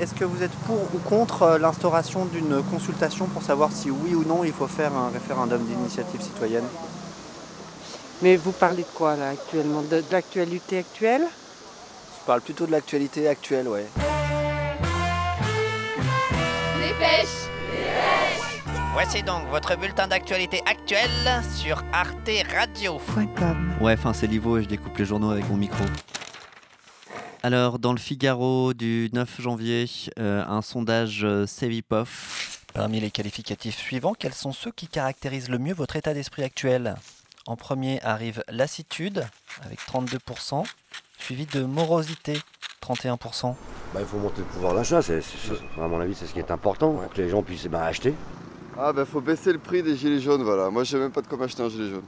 Est-ce 0.00 0.14
que 0.14 0.24
vous 0.24 0.44
êtes 0.44 0.52
pour 0.66 0.76
ou 0.94 0.98
contre 0.98 1.42
euh, 1.42 1.58
l'instauration 1.58 2.24
d'une 2.24 2.62
consultation 2.62 3.26
pour 3.26 3.42
savoir 3.42 3.72
si 3.72 3.90
oui 3.90 4.14
ou 4.14 4.24
non 4.24 4.44
il 4.44 4.52
faut 4.52 4.68
faire 4.68 4.94
un 4.94 5.10
référendum 5.10 5.60
d'initiative 5.64 6.22
citoyenne? 6.22 6.64
Mais 8.22 8.36
vous 8.36 8.52
parlez 8.52 8.82
de 8.82 8.88
quoi 8.94 9.16
là 9.16 9.30
actuellement? 9.30 9.82
De, 9.82 9.96
de 9.96 10.04
l'actualité 10.12 10.78
actuelle? 10.78 11.22
Je 11.22 12.26
parle 12.26 12.40
plutôt 12.42 12.66
de 12.66 12.72
l'actualité 12.72 13.26
actuelle, 13.26 13.66
ouais. 13.66 13.86
Dépêche 16.78 17.48
Voici 18.92 19.22
donc 19.22 19.48
votre 19.50 19.76
bulletin 19.76 20.08
d'actualité 20.08 20.60
actuelle 20.66 21.42
sur 21.54 21.82
Arte 21.92 22.30
Radio. 22.52 23.00
Ouais, 23.80 23.94
enfin 23.94 24.12
c'est 24.12 24.26
Livo 24.26 24.58
et 24.58 24.62
je 24.64 24.68
découpe 24.68 24.96
les 24.98 25.04
journaux 25.04 25.30
avec 25.30 25.48
mon 25.48 25.56
micro. 25.56 25.84
Alors, 27.42 27.78
dans 27.78 27.92
le 27.92 27.98
Figaro 27.98 28.74
du 28.74 29.10
9 29.12 29.40
janvier, 29.40 29.86
euh, 30.18 30.44
un 30.46 30.62
sondage 30.62 31.20
euh, 31.24 31.46
Cevipof. 31.46 32.64
Parmi 32.74 33.00
les 33.00 33.10
qualificatifs 33.10 33.76
suivants, 33.78 34.14
quels 34.18 34.34
sont 34.34 34.52
ceux 34.52 34.70
qui 34.70 34.86
caractérisent 34.88 35.48
le 35.48 35.58
mieux 35.58 35.74
votre 35.74 35.96
état 35.96 36.14
d'esprit 36.14 36.42
actuel? 36.42 36.96
En 37.46 37.56
premier 37.56 38.00
arrive 38.02 38.42
lassitude 38.48 39.24
avec 39.64 39.78
32%, 39.80 40.64
suivi 41.18 41.46
de 41.46 41.62
morosité 41.62 42.38
31%. 42.82 43.54
Bah, 43.94 44.00
il 44.00 44.06
faut 44.06 44.18
monter 44.18 44.40
le 44.40 44.44
pouvoir 44.46 44.74
d'achat, 44.74 45.00
c'est, 45.00 45.22
c'est- 45.22 45.38
c'est- 45.48 45.80
à 45.82 45.88
mon 45.88 45.98
avis 46.00 46.14
c'est 46.14 46.26
ce 46.26 46.34
qui 46.34 46.40
est 46.40 46.50
important, 46.50 46.92
pour 46.92 47.08
que 47.10 47.22
les 47.22 47.30
gens 47.30 47.42
puissent 47.42 47.66
ben, 47.66 47.80
acheter. 47.80 48.14
Ah 48.78 48.92
bah 48.92 49.04
faut 49.06 49.20
baisser 49.22 49.52
le 49.52 49.58
prix 49.58 49.82
des 49.82 49.96
gilets 49.96 50.20
jaunes, 50.20 50.42
voilà. 50.42 50.68
Moi 50.70 50.84
j'ai 50.84 50.98
même 50.98 51.10
pas 51.10 51.22
de 51.22 51.26
quoi 51.26 51.38
m'acheter 51.38 51.62
un 51.62 51.70
gilet 51.70 51.88
jaune. 51.90 52.02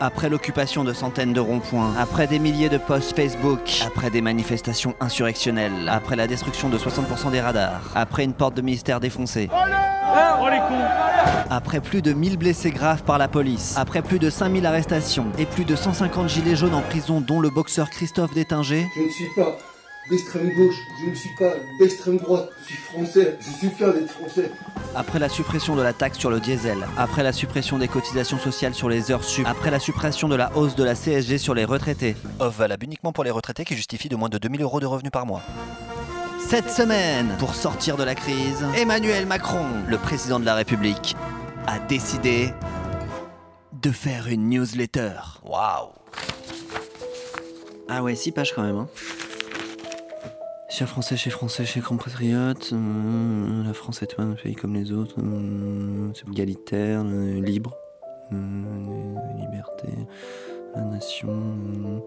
Après 0.00 0.28
l'occupation 0.28 0.84
de 0.84 0.92
centaines 0.92 1.32
de 1.32 1.40
ronds-points, 1.40 1.94
après 1.98 2.26
des 2.26 2.38
milliers 2.38 2.68
de 2.68 2.78
posts 2.78 3.14
Facebook, 3.14 3.82
après 3.86 4.10
des 4.10 4.20
manifestations 4.20 4.94
insurrectionnelles, 5.00 5.88
après 5.88 6.16
la 6.16 6.26
destruction 6.26 6.68
de 6.68 6.78
60% 6.78 7.30
des 7.30 7.40
radars, 7.40 7.82
après 7.94 8.24
une 8.24 8.34
porte 8.34 8.54
de 8.54 8.62
ministère 8.62 9.00
défoncée, 9.00 9.48
après 11.50 11.80
plus 11.80 12.02
de 12.02 12.12
1000 12.12 12.36
blessés 12.36 12.70
graves 12.70 13.02
par 13.04 13.18
la 13.18 13.28
police, 13.28 13.74
après 13.76 14.02
plus 14.02 14.18
de 14.18 14.30
5000 14.30 14.66
arrestations 14.66 15.26
et 15.38 15.46
plus 15.46 15.64
de 15.64 15.76
150 15.76 16.28
gilets 16.28 16.56
jaunes 16.56 16.74
en 16.74 16.82
prison 16.82 17.20
dont 17.20 17.40
le 17.40 17.50
boxeur 17.50 17.88
Christophe 17.90 18.34
Détinger, 18.34 18.86
Je 18.96 19.02
ne 19.02 19.08
suis 19.08 19.28
pas 19.36 19.56
d'extrême 20.10 20.50
gauche, 20.54 20.76
je 21.00 21.10
ne 21.10 21.14
suis 21.14 21.30
pas 21.38 21.54
d'extrême 21.78 22.18
droite, 22.18 22.50
je 22.62 22.66
suis 22.66 22.76
français, 22.82 23.36
je 23.40 23.50
suis 23.50 23.68
fier 23.70 23.92
d'être 23.92 24.10
français. 24.10 24.50
Après 24.94 25.18
la 25.18 25.28
suppression 25.28 25.76
de 25.76 25.82
la 25.82 25.92
taxe 25.92 26.18
sur 26.18 26.30
le 26.30 26.40
diesel, 26.40 26.86
après 26.96 27.22
la 27.22 27.32
suppression 27.32 27.78
des 27.78 27.88
cotisations 27.88 28.38
sociales 28.38 28.74
sur 28.74 28.88
les 28.88 29.10
heures 29.10 29.24
sup, 29.24 29.46
après 29.46 29.70
la 29.70 29.80
suppression 29.80 30.28
de 30.28 30.36
la 30.36 30.54
hausse 30.56 30.74
de 30.76 30.84
la 30.84 30.94
CSG 30.94 31.38
sur 31.38 31.54
les 31.54 31.64
retraités. 31.64 32.16
Offre 32.38 32.58
valable 32.58 32.84
uniquement 32.84 33.12
pour 33.12 33.24
les 33.24 33.30
retraités 33.30 33.64
qui 33.64 33.74
justifient 33.76 34.08
de 34.08 34.16
moins 34.16 34.28
de 34.28 34.38
2000 34.38 34.62
euros 34.62 34.80
de 34.80 34.86
revenus 34.86 35.12
par 35.12 35.26
mois. 35.26 35.42
Cette 36.38 36.70
semaine, 36.70 37.34
pour 37.38 37.54
sortir 37.54 37.96
de 37.96 38.04
la 38.04 38.14
crise, 38.14 38.64
Emmanuel 38.76 39.26
Macron, 39.26 39.64
le 39.88 39.96
président 39.96 40.38
de 40.38 40.44
la 40.44 40.54
République, 40.54 41.16
a 41.66 41.78
décidé 41.78 42.52
de 43.72 43.90
faire 43.90 44.28
une 44.28 44.50
newsletter. 44.50 45.12
Waouh 45.44 45.88
Ah 47.88 48.02
ouais, 48.02 48.14
6 48.14 48.32
pages 48.32 48.54
quand 48.54 48.62
même. 48.62 48.76
Hein. 48.76 48.88
Chers 50.76 50.88
Français, 50.88 51.16
chez 51.16 51.30
Français, 51.30 51.64
chez 51.64 51.80
compatriotes, 51.80 52.70
euh, 52.72 53.62
la 53.62 53.72
France 53.74 54.02
est 54.02 54.18
un 54.18 54.32
pays 54.32 54.56
comme 54.56 54.74
les 54.74 54.90
autres, 54.90 55.14
euh, 55.20 56.10
c'est 56.14 56.28
égalitaire, 56.28 57.02
euh, 57.04 57.40
libre, 57.40 57.76
euh, 58.32 59.14
liberté, 59.38 59.86
la 60.74 60.80
nation. 60.86 61.28
euh. 61.30 62.00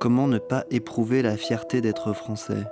Comment 0.00 0.28
ne 0.28 0.36
pas 0.36 0.64
éprouver 0.70 1.22
la 1.22 1.38
fierté 1.38 1.80
d'être 1.80 2.12
français? 2.12 2.64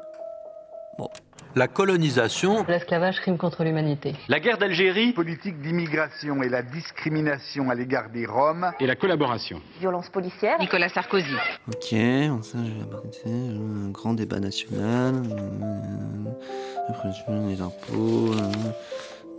La 1.54 1.68
colonisation, 1.68 2.64
L'esclavage, 2.66 3.20
crime 3.20 3.36
contre 3.36 3.62
l'humanité. 3.62 4.14
la 4.28 4.40
guerre 4.40 4.56
d'Algérie 4.56 5.12
politique 5.12 5.60
d'immigration 5.60 6.42
et 6.42 6.48
la 6.48 6.62
discrimination 6.62 7.68
à 7.68 7.74
l'égard 7.74 8.08
des 8.08 8.24
Roms, 8.24 8.72
et 8.80 8.86
la 8.86 8.96
collaboration. 8.96 9.60
Violence 9.78 10.08
policière 10.08 10.58
Nicolas 10.58 10.88
Sarkozy. 10.88 11.34
Ok, 11.68 11.90
ça 11.90 12.58
je 12.58 12.72
vais 12.72 12.82
aborder, 12.82 13.18
un 13.26 13.90
grand 13.90 14.14
débat 14.14 14.40
national, 14.40 15.14
euh, 15.26 17.48
les 17.48 17.60
impôts, 17.60 18.32
euh, 18.32 18.52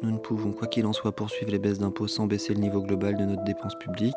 nous 0.04 0.12
ne 0.12 0.18
pouvons 0.20 0.52
quoi 0.52 0.68
qu'il 0.68 0.86
en 0.86 0.94
soit 0.94 1.16
poursuivre 1.16 1.52
les 1.52 1.58
baisses 1.60 1.80
d'impôts 1.80 2.08
sans 2.08 2.28
baisser 2.28 2.54
le 2.54 2.60
niveau 2.60 2.82
global 2.82 3.18
de 3.18 3.24
notre 3.26 3.44
dépense 3.44 3.74
publique. 3.80 4.14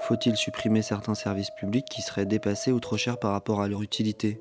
Faut-il 0.00 0.36
supprimer 0.36 0.82
certains 0.82 1.14
services 1.14 1.50
publics 1.50 1.86
qui 1.90 2.02
seraient 2.02 2.26
dépassés 2.26 2.72
ou 2.72 2.80
trop 2.80 2.98
chers 2.98 3.18
par 3.18 3.32
rapport 3.32 3.62
à 3.62 3.68
leur 3.68 3.82
utilité? 3.82 4.38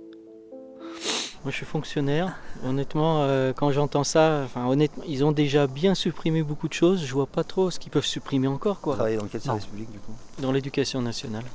Moi 1.48 1.54
je 1.54 1.58
suis 1.60 1.66
fonctionnaire. 1.66 2.36
Honnêtement, 2.66 3.22
euh, 3.22 3.54
quand 3.54 3.72
j'entends 3.72 4.04
ça, 4.04 4.42
enfin 4.44 4.68
honnêtement, 4.68 5.06
ils 5.08 5.24
ont 5.24 5.32
déjà 5.32 5.66
bien 5.66 5.96
supprimé 5.96 6.44
beaucoup 6.44 6.68
de 6.68 6.74
choses. 6.74 7.06
Je 7.06 7.14
vois 7.14 7.26
pas 7.26 7.46
trop 7.46 7.72
ce 7.72 7.80
qu'ils 7.80 7.90
peuvent 7.90 8.04
supprimer 8.04 8.50
encore 8.50 8.82
quoi. 8.82 8.96
Travailler 8.96 9.16
dans 9.16 9.28
quel 9.28 9.40
service 9.40 9.66
public 9.66 9.90
du 9.90 9.98
coup? 10.00 10.12
Dans 10.40 10.52
l'éducation 10.52 11.02
nationale. 11.02 11.46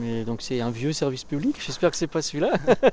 Mais 0.00 0.24
donc 0.24 0.40
c'est 0.40 0.62
un 0.62 0.70
vieux 0.70 0.94
service 0.94 1.24
public. 1.24 1.56
J'espère 1.60 1.90
que 1.90 1.98
c'est 1.98 2.06
pas 2.06 2.22
celui-là. 2.22 2.50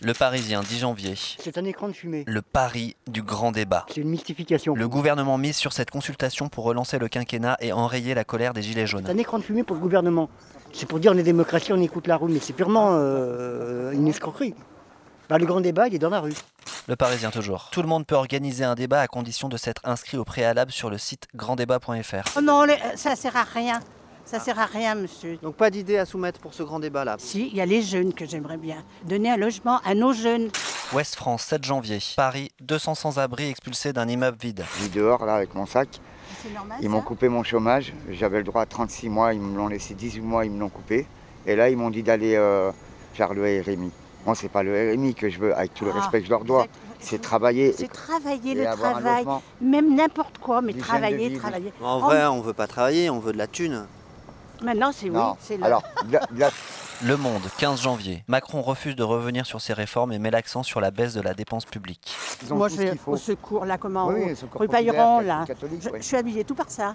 Le 0.00 0.12
Parisien, 0.12 0.60
10 0.60 0.78
janvier. 0.78 1.14
C'est 1.16 1.58
un 1.58 1.64
écran 1.64 1.88
de 1.88 1.92
fumée. 1.92 2.22
Le 2.28 2.40
pari 2.40 2.94
du 3.08 3.24
grand 3.24 3.50
débat. 3.50 3.86
C'est 3.88 4.00
une 4.00 4.10
mystification. 4.10 4.76
Le 4.76 4.88
gouvernement 4.88 5.38
mise 5.38 5.56
sur 5.56 5.72
cette 5.72 5.90
consultation 5.90 6.48
pour 6.48 6.62
relancer 6.62 7.00
le 7.00 7.08
quinquennat 7.08 7.56
et 7.60 7.72
enrayer 7.72 8.14
la 8.14 8.22
colère 8.22 8.54
des 8.54 8.62
Gilets 8.62 8.86
jaunes. 8.86 9.02
C'est 9.06 9.12
un 9.12 9.18
écran 9.18 9.40
de 9.40 9.42
fumée 9.42 9.64
pour 9.64 9.74
le 9.74 9.82
gouvernement. 9.82 10.30
C'est 10.72 10.86
pour 10.86 11.00
dire 11.00 11.10
on 11.12 11.18
est 11.18 11.24
démocratie, 11.24 11.72
on 11.72 11.80
écoute 11.80 12.06
la 12.06 12.16
rue, 12.16 12.30
mais 12.30 12.38
c'est 12.38 12.52
purement 12.52 12.90
euh, 12.92 13.90
une 13.90 14.06
escroquerie. 14.06 14.54
Bah, 15.28 15.38
le 15.38 15.46
grand 15.46 15.60
débat, 15.60 15.88
il 15.88 15.94
est 15.94 15.98
dans 15.98 16.10
la 16.10 16.20
rue. 16.20 16.34
Le 16.86 16.96
Parisien 16.96 17.30
toujours. 17.30 17.68
Tout 17.72 17.80
le 17.82 17.88
monde 17.88 18.06
peut 18.06 18.14
organiser 18.14 18.64
un 18.64 18.74
débat 18.74 19.00
à 19.00 19.06
condition 19.06 19.48
de 19.48 19.56
s'être 19.56 19.80
inscrit 19.84 20.18
au 20.18 20.24
préalable 20.24 20.70
sur 20.70 20.90
le 20.90 20.98
site 20.98 21.26
granddébat.fr. 21.34 22.32
Oh 22.36 22.40
non, 22.42 22.64
les- 22.64 22.76
ça 22.96 23.16
sert 23.16 23.36
à 23.36 23.44
rien. 23.44 23.80
Ça 24.26 24.40
sert 24.40 24.58
à 24.58 24.64
rien, 24.66 24.94
monsieur. 24.94 25.38
Donc 25.42 25.54
pas 25.56 25.68
d'idée 25.70 25.98
à 25.98 26.06
soumettre 26.06 26.40
pour 26.40 26.54
ce 26.54 26.62
grand 26.62 26.80
débat 26.80 27.04
là. 27.04 27.16
Si, 27.18 27.48
il 27.48 27.56
y 27.56 27.60
a 27.60 27.66
les 27.66 27.82
jeunes 27.82 28.12
que 28.14 28.24
j'aimerais 28.26 28.56
bien. 28.56 28.76
Donner 29.04 29.30
un 29.30 29.36
logement 29.36 29.80
à 29.84 29.94
nos 29.94 30.12
jeunes. 30.14 30.50
Ouest 30.94 31.14
France, 31.14 31.42
7 31.44 31.62
janvier. 31.64 31.98
Paris, 32.16 32.50
200 32.62 32.94
sans-abri 32.94 33.50
expulsés 33.50 33.92
d'un 33.92 34.08
immeuble 34.08 34.38
vide. 34.40 34.64
Je 34.78 34.84
vis 34.84 34.88
dehors 34.90 35.24
là 35.26 35.34
avec 35.36 35.54
mon 35.54 35.66
sac. 35.66 35.88
C'est 36.42 36.52
normal, 36.54 36.78
Ils 36.80 36.88
m'ont 36.88 37.02
coupé 37.02 37.28
mon 37.28 37.42
chômage. 37.42 37.92
J'avais 38.10 38.38
le 38.38 38.44
droit 38.44 38.62
à 38.62 38.66
36 38.66 39.08
mois, 39.10 39.32
ils 39.34 39.40
me 39.40 39.56
l'ont 39.56 39.68
laissé 39.68 39.94
18 39.94 40.20
mois, 40.22 40.44
ils 40.46 40.50
me 40.50 40.58
l'ont 40.60 40.68
coupé. 40.70 41.06
Et 41.46 41.54
là, 41.56 41.68
ils 41.68 41.76
m'ont 41.76 41.90
dit 41.90 42.02
d'aller 42.02 42.34
euh, 42.34 42.72
faire 43.14 43.32
le 43.34 43.42
RMI. 43.62 43.90
Moi, 44.26 44.34
c'est 44.34 44.48
pas 44.48 44.62
le 44.62 44.92
RMI 44.92 45.14
que 45.14 45.28
je 45.28 45.38
veux, 45.38 45.54
avec 45.56 45.74
tout 45.74 45.84
le 45.84 45.90
Ah, 45.94 46.00
respect 46.00 46.20
que 46.20 46.24
je 46.26 46.30
leur 46.30 46.44
dois. 46.44 46.66
C'est 46.98 47.20
travailler. 47.20 47.72
C'est 47.76 47.92
travailler 47.92 48.52
et 48.52 48.54
le 48.54 48.64
travail. 48.64 49.24
Même 49.60 49.94
n'importe 49.94 50.38
quoi, 50.38 50.62
mais 50.62 50.72
travailler, 50.74 51.34
travailler. 51.36 51.72
En 51.82 51.98
vrai, 52.00 52.24
on 52.26 52.40
veut 52.40 52.54
pas 52.54 52.66
travailler, 52.66 53.10
on 53.10 53.18
veut 53.18 53.32
de 53.32 53.38
la 53.38 53.46
thune. 53.46 53.86
Maintenant, 54.62 54.92
c'est 54.92 55.10
oui, 55.10 55.16
Non. 55.16 55.36
c'est 55.40 55.58
là. 55.58 55.66
Alors, 55.66 55.82
la- 56.10 56.20
la- 56.34 56.50
Le 57.02 57.16
Monde, 57.16 57.42
15 57.58 57.82
janvier. 57.82 58.22
Macron 58.28 58.62
refuse 58.62 58.94
de 58.94 59.02
revenir 59.02 59.44
sur 59.46 59.60
ses 59.60 59.72
réformes 59.72 60.12
et 60.12 60.18
met 60.20 60.30
l'accent 60.30 60.62
sur 60.62 60.80
la 60.80 60.92
baisse 60.92 61.12
de 61.12 61.20
la 61.20 61.34
dépense 61.34 61.64
publique. 61.64 62.14
ils 62.42 62.52
ont 62.52 62.56
Moi, 62.56 62.70
tout 62.70 62.76
je 62.76 62.82
vais 62.82 62.92
au 63.06 63.16
secours, 63.16 63.64
là, 63.66 63.76
comment 63.78 64.06
Oui, 64.06 64.14
au- 64.22 64.26
oui, 64.28 64.36
secours 64.36 64.60
Rue 64.60 64.68
Pailleron, 64.68 65.20
là. 65.20 65.44
je, 65.48 65.88
je 65.98 66.02
suis 66.02 66.16
habillée 66.16 66.44
tout 66.44 66.54
par 66.54 66.70
ça. 66.70 66.94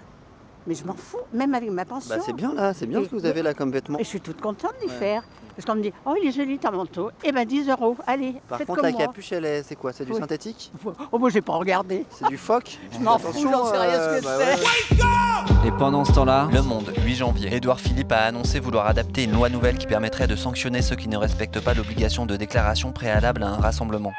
Mais 0.66 0.74
je 0.74 0.84
m'en 0.84 0.94
fous, 0.94 1.18
même 1.32 1.54
avec 1.54 1.70
ma 1.70 1.84
pension. 1.84 2.14
Bah 2.14 2.22
c'est 2.24 2.34
bien 2.34 2.54
là, 2.54 2.74
c'est 2.74 2.86
bien 2.86 3.00
Et- 3.00 3.04
ce 3.04 3.08
que 3.10 3.16
vous 3.16 3.26
avez 3.26 3.42
là 3.42 3.54
comme 3.54 3.72
vêtements. 3.72 3.98
Et 3.98 4.04
je 4.04 4.08
suis 4.08 4.20
toute 4.20 4.40
contente 4.40 4.74
d'y 4.80 4.88
Ouais. 4.88 4.92
faire. 4.92 5.22
Parce 5.56 5.66
qu'on 5.66 5.74
me 5.74 5.82
dit, 5.82 5.92
oh, 6.06 6.14
il 6.22 6.28
est 6.28 6.32
joli 6.32 6.58
ton 6.58 6.70
manteau. 6.72 7.10
Eh 7.24 7.32
ben 7.32 7.44
10 7.44 7.68
euros, 7.68 7.96
allez, 8.06 8.36
Par 8.48 8.58
faites 8.58 8.66
contre 8.66 8.80
comme 8.82 8.90
la 8.90 8.96
moi. 8.96 9.06
capuche 9.06 9.32
elle 9.32 9.44
est, 9.44 9.62
c'est 9.62 9.74
quoi 9.76 9.92
C'est 9.92 10.04
du 10.04 10.12
Oui. 10.12 10.18
synthétique 10.18 10.72
Oh, 11.12 11.18
moi, 11.18 11.28
j'ai 11.28 11.40
pas 11.42 11.52
regardé. 11.54 12.06
C'est 12.10 12.26
du 12.28 12.36
phoque 12.38 12.78
Je 12.92 12.98
m'en 12.98 13.18
fous, 13.18 13.48
j'en 13.50 13.64
sais 13.66 13.76
rien 13.78 13.90
euh, 13.90 14.16
ce 14.16 14.20
que 14.20 14.24
bah 14.24 14.36
c'est. 14.38 15.64
ouais. 15.64 15.68
Et 15.68 15.72
pendant 15.72 16.04
ce 16.04 16.12
temps-là, 16.12 16.48
Le 16.52 16.62
Monde, 16.62 16.92
8 17.04 17.14
janvier. 17.16 17.54
Édouard 17.54 17.80
Philippe 17.80 18.12
a 18.12 18.18
annoncé 18.24 18.60
vouloir 18.60 18.86
adapter 18.86 19.24
une 19.24 19.32
loi 19.32 19.48
nouvelle 19.48 19.76
qui 19.76 19.86
permettrait 19.86 20.26
de 20.28 20.36
sanctionner 20.36 20.80
ceux 20.82 20.96
qui 20.96 21.08
ne 21.08 21.16
respectent 21.16 21.60
pas 21.62 21.74
l'obligation 21.74 22.24
de 22.26 22.36
déclaration 22.36 22.92
préalable 22.92 23.42
à 23.42 23.48
un 23.48 23.56
rassemblement. 23.56 24.12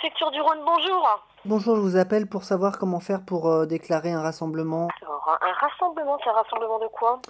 Secteur 0.00 0.30
du 0.32 0.40
Rhône, 0.40 0.58
bonjour. 0.64 1.08
Bonjour, 1.44 1.76
je 1.76 1.80
vous 1.80 1.96
appelle 1.96 2.26
pour 2.28 2.44
savoir 2.44 2.78
comment 2.78 3.00
faire 3.00 3.22
pour 3.22 3.48
euh, 3.48 3.66
déclarer 3.66 4.12
un 4.12 4.20
rassemblement. 4.22 4.88
Alors, 5.24 5.38
un, 5.40 5.46
un 5.48 5.52
rassemblement, 5.52 6.18
c'est 6.22 6.30
un 6.30 6.34
rassemblement 6.34 6.78
de 6.78 6.88
quoi? 6.88 7.20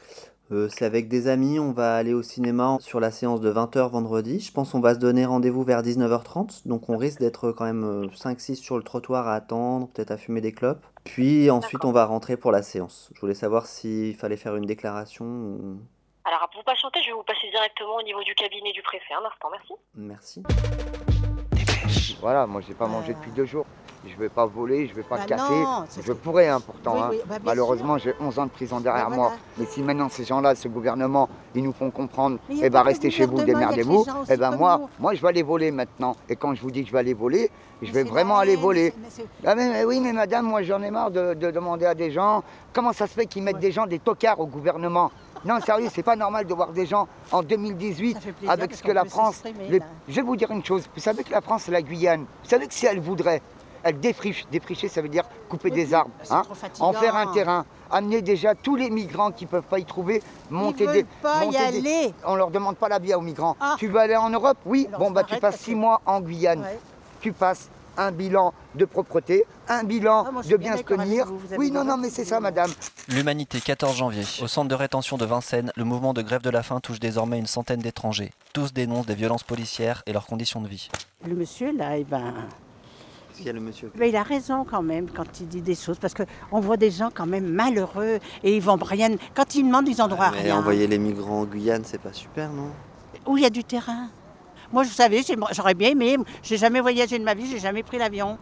Euh, 0.51 0.69
c'est 0.69 0.85
avec 0.85 1.09
des 1.09 1.29
amis, 1.29 1.59
on 1.59 1.73
va 1.73 1.95
aller 1.97 2.13
au 2.13 2.23
cinéma 2.23 2.77
sur 2.81 3.01
la 3.01 3.11
séance 3.11 3.41
de 3.41 3.51
20h 3.53 3.91
vendredi. 3.91 4.41
Je 4.41 4.53
pense 4.53 4.73
qu'on 4.73 4.81
va 4.81 4.95
se 4.95 4.99
donner 4.99 5.25
rendez-vous 5.25 5.63
vers 5.63 5.83
19h30, 5.83 6.69
donc 6.69 6.91
on 6.91 6.97
risque 6.97 7.21
d'être 7.21 7.53
quand 7.53 7.65
même 7.65 8.07
5-6 8.09 8.57
sur 8.57 8.77
le 8.77 8.83
trottoir 8.83 9.29
à 9.29 9.35
attendre, 9.35 9.89
peut-être 9.89 10.11
à 10.11 10.19
fumer 10.19 10.41
des 10.41 10.53
clopes. 10.53 10.85
Puis 11.05 11.51
ensuite 11.51 11.85
on 11.85 11.93
va 11.93 12.05
rentrer 12.05 12.37
pour 12.37 12.53
la 12.53 12.63
séance. 12.63 13.11
Je 13.15 13.21
voulais 13.21 13.35
savoir 13.35 13.67
s'il 13.67 14.15
fallait 14.15 14.37
faire 14.37 14.57
une 14.57 14.67
déclaration 14.67 15.25
ou... 15.25 15.79
Alors, 16.25 16.49
pour 16.53 16.63
patienter, 16.63 17.01
je 17.03 17.09
vais 17.09 17.15
vous 17.15 17.25
passer 17.25 17.51
directement 17.51 17.97
au 17.97 18.03
niveau 18.03 18.23
du 18.23 18.33
cabinet 18.37 18.73
du 18.73 18.83
préfet. 18.83 19.13
Un 19.15 19.27
instant, 19.27 19.49
merci. 19.51 19.75
Merci. 19.97 20.43
Voilà, 22.21 22.47
moi, 22.47 22.61
j'ai 22.61 22.75
pas 22.75 22.87
mangé 22.87 23.13
depuis 23.15 23.33
deux 23.33 23.45
jours. 23.45 23.67
Je 24.07 24.17
vais 24.17 24.29
pas 24.29 24.47
voler, 24.47 24.87
je 24.89 24.95
vais 24.95 25.03
pas 25.03 25.19
Bah 25.19 25.25
casser. 25.27 25.53
non, 25.53 25.85
je 26.05 26.13
pourrais 26.13 26.49
hein, 26.49 26.61
pourtant. 26.65 26.95
Oui, 26.95 27.01
hein. 27.03 27.09
oui, 27.13 27.19
bah, 27.29 27.37
Malheureusement, 27.45 27.99
j'ai 27.99 28.15
11 28.21 28.39
ans 28.39 28.47
de 28.47 28.51
prison 28.51 28.81
derrière 28.81 29.09
Bah, 29.11 29.17
moi. 29.17 29.27
voilà. 29.29 29.43
Mais 29.59 29.67
si 29.67 29.83
maintenant 29.83 30.09
ces 30.09 30.25
gens-là, 30.25 30.55
ce 30.55 30.69
gouvernement, 30.69 31.29
ils 31.55 31.63
nous 31.63 31.73
font 31.73 31.91
comprendre, 31.91 32.39
eh 32.51 32.69
ben 32.71 32.83
restez 32.83 33.11
chez 33.11 33.27
vous, 33.27 33.43
démerdez-vous. 33.43 34.05
Eh 34.29 34.37
ben 34.37 34.57
moi, 34.57 34.79
nous. 34.81 34.89
moi, 34.99 35.15
je 35.15 35.23
vais 35.23 35.29
aller 35.29 35.43
voler 35.43 35.71
maintenant. 35.71 36.17
Et 36.29 36.37
quand 36.37 36.55
je 36.55 36.63
vous 36.63 36.71
dis 36.71 36.83
que 36.83 36.89
je 36.89 36.93
vais 36.93 36.99
aller 37.01 37.15
voler, 37.15 37.51
je 37.81 37.93
vais 37.93 38.05
vraiment 38.05 38.39
aller 38.39 38.57
voler. 38.57 38.93
mais 39.01 39.25
Ah 39.47 39.55
mais, 39.55 39.69
mais 39.69 39.85
oui, 39.85 40.01
mais 40.01 40.13
madame, 40.13 40.47
moi 40.47 40.63
j'en 40.63 40.83
ai 40.83 40.91
marre 40.91 41.11
de, 41.11 41.35
de 41.35 41.51
demander 41.51 41.87
à 41.87 41.95
des 41.95 42.11
gens 42.11 42.43
comment 42.73 42.93
ça 42.93 43.07
se 43.07 43.13
fait 43.15 43.27
qu'ils 43.27 43.43
mettent 43.43 43.59
des 43.59 43.73
gens 43.73 43.87
des 43.87 43.99
tocards 43.99 44.41
au 44.41 44.47
gouvernement? 44.47 45.11
Non, 45.45 45.61
sérieux, 45.61 45.89
c'est 45.93 46.05
pas 46.05 46.15
normal 46.15 46.47
de 46.47 46.55
voir 46.55 46.69
des 46.71 46.87
gens 46.87 47.09
en 47.33 47.43
2018 47.43 48.21
plaisir 48.21 48.49
avec 48.51 48.75
ce 48.77 48.83
que 48.83 48.93
la 48.93 49.05
France. 49.05 49.43
Je 50.09 50.15
vais 50.15 50.23
vous 50.23 50.37
dire 50.37 50.49
une 50.53 50.65
chose. 50.65 50.85
Vous 50.95 51.01
savez 51.01 51.25
que 51.25 51.33
la 51.33 51.41
France, 51.41 51.63
c'est 51.65 51.73
la 51.73 51.83
Guyane. 51.83 52.21
Vous 52.45 52.49
savez 52.49 52.69
que 52.69 52.75
si 52.75 52.87
elle 52.87 53.01
voudrait, 53.01 53.43
elle 53.83 54.01
défriche. 54.01 54.47
Défricher, 54.51 54.89
ça 54.89 55.03
veut 55.03 55.09
dire 55.09 55.25
couper 55.49 55.71
des 55.71 55.93
arbres. 55.95 56.11
hein, 56.31 56.43
en 56.81 56.93
faire 56.93 57.17
un 57.17 57.33
terrain. 57.33 57.65
Amener 57.91 58.23
déjà 58.23 58.55
tous 58.55 58.75
les 58.77 58.89
migrants 58.89 59.33
qui 59.33 59.45
peuvent 59.45 59.63
pas 59.65 59.79
y 59.79 59.85
trouver, 59.85 60.23
monter 60.51 60.87
veulent 60.87 60.95
des. 60.95 61.05
pas 61.21 61.43
y 61.43 61.47
monter 61.47 61.59
des- 61.59 61.79
aller. 61.79 62.15
On 62.25 62.35
leur 62.37 62.51
demande 62.51 62.77
pas 62.77 62.89
la 62.89 62.99
bière 62.99 63.19
aux 63.19 63.23
migrants. 63.23 63.55
Ah. 63.61 63.77
Tu 63.79 63.89
veux 63.89 63.99
aller 63.99 64.17
en 64.17 64.31
Europe? 64.31 64.57
Oui. 64.65 64.87
Alors, 64.89 65.01
bon, 65.01 65.11
bah 65.11 65.25
tu 65.25 65.37
passes 65.37 65.59
six 65.61 65.73
que- 65.73 65.77
mois 65.77 66.01
en 66.07 66.21
Guyane 66.23 66.61
Ouais. 66.63 66.79
tu 67.21 67.33
passes 67.33 67.69
un 67.99 68.11
bilan 68.11 68.55
de 68.75 68.87
propreté, 68.87 69.45
un 69.69 69.85
bilan 69.85 70.25
Ah, 70.27 70.31
moi, 70.31 70.43
de 70.43 70.57
bien 70.57 70.71
bien 70.71 70.77
se 70.79 70.83
tenir. 70.85 71.27
vous, 71.27 71.37
vous 71.37 71.47
avez 71.49 71.59
Oui, 71.59 71.71
non, 71.71 71.85
non, 71.85 71.99
mais 71.99 72.09
c'est 72.09 72.25
ça, 72.25 72.41
madame. 72.41 72.71
L'Humanité, 73.09 73.61
14 73.61 73.95
janvier. 73.99 74.25
Au 74.43 74.47
centre 74.49 74.69
de 74.69 74.75
rétention 74.75 75.19
de 75.19 75.27
Vincennes, 75.27 75.71
le 75.77 75.85
mouvement 75.85 76.15
de 76.15 76.23
grève 76.23 76.41
de 76.41 76.49
la 76.49 76.63
faim 76.63 76.81
touche 76.81 76.99
désormais 77.01 77.39
une 77.39 77.47
centaine 77.47 77.81
d'étrangers. 77.81 78.33
Tous 78.55 78.73
dénoncent 78.73 79.05
des 79.05 79.15
violences 79.15 79.43
policières 79.43 80.03
et 80.07 80.15
leurs 80.15 80.25
conditions 80.25 80.63
de 80.63 80.69
vie. 80.69 80.89
Le 81.27 81.35
monsieur, 81.35 81.71
là, 81.77 81.99
eh 81.99 82.05
ben, 82.05 82.33
Il 83.39 83.47
y 83.47 83.49
a 83.49 83.53
le 83.53 83.61
monsieur. 83.61 83.91
il 84.01 84.17
a 84.17 84.23
raison 84.23 84.65
quand 84.65 84.83
même 84.83 85.09
quand 85.11 85.41
il 85.41 85.49
dit 85.49 85.63
des 85.63 85.75
choses, 85.75 85.99
parce 85.99 86.15
qu'on 86.15 86.61
voit 86.61 86.77
des 86.77 86.91
gens 86.91 87.11
quand 87.13 87.27
même 87.27 87.47
malheureux 87.49 88.19
et 88.45 88.57
ils 88.57 88.63
vont 88.63 88.77
rien. 88.77 89.11
Quand 89.35 89.55
ils 89.55 89.65
demandent, 89.65 89.89
ils 89.89 90.01
ont 90.03 90.09
droit 90.09 90.27
à 90.27 90.31
Mais 90.33 90.43
rien. 90.43 90.57
envoyer 90.59 90.87
les 90.87 90.99
migrants 90.99 91.41
en 91.41 91.45
Guyane, 91.45 91.83
c'est 91.85 92.01
pas 92.01 92.13
super, 92.13 92.51
non? 92.53 92.71
Où 93.27 93.37
il 93.37 93.43
y 93.43 93.47
a 93.47 93.51
du 93.51 93.65
terrain? 93.65 94.09
Moi, 94.73 94.85
vous 94.85 94.91
savez, 94.91 95.23
j'aurais 95.53 95.75
bien 95.75 95.91
aimé. 95.91 96.17
J'ai 96.43 96.57
jamais 96.57 96.81
voyagé 96.81 97.19
de 97.19 97.25
ma 97.25 97.35
vie, 97.35 97.47
j'ai 97.51 97.59
jamais 97.59 97.83
pris 97.83 97.99
l'avion. 97.99 98.39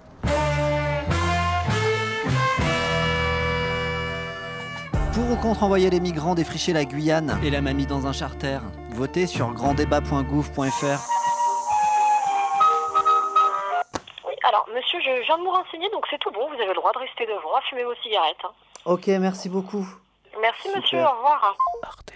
Pour 5.13 5.31
ou 5.31 5.37
contre 5.37 5.65
envoyer 5.65 5.91
les 5.91 6.01
migrants 6.01 6.35
défricher 6.35 6.73
la 6.73 6.85
Guyane? 6.85 7.39
Et 7.43 7.51
la 7.51 7.61
mamie 7.61 7.87
dans 7.87 8.07
un 8.07 8.13
charter? 8.13 8.59
Votez 8.95 9.27
sur 9.27 9.53
granddébat.gouv.fr. 9.53 11.20
alors, 14.51 14.67
monsieur, 14.75 15.01
je 15.01 15.23
viens 15.23 15.39
de 15.39 15.43
me 15.45 15.49
renseigner, 15.49 15.89
donc 15.91 16.07
c'est 16.11 16.19
tout 16.19 16.31
bon. 16.33 16.49
Vous 16.49 16.55
avez 16.55 16.67
le 16.67 16.75
droit 16.75 16.93
de 16.93 16.99
rester 16.99 17.25
devant, 17.25 17.55
à 17.55 17.61
fumer 17.63 17.85
vos 17.85 17.95
cigarettes. 18.03 18.45
hein. 18.45 18.51
Ok, 18.85 19.07
merci 19.07 19.49
beaucoup. 19.49 19.87
Merci, 20.41 20.69
monsieur. 20.69 20.99
Super. 20.99 21.13
Au 21.13 21.17
revoir. 21.17 21.57
Arte. 21.85 22.10